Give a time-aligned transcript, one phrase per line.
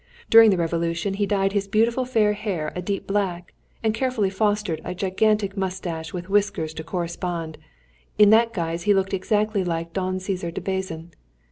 [0.31, 3.53] During the Revolution he dyed his beautiful fair hair a deep black,
[3.83, 7.59] and carefully fostered a gigantic moustache with whiskers to correspond;
[8.17, 11.11] in that guise he looked exactly like Don Cæsar de Bazan.